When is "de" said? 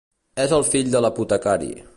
0.95-1.05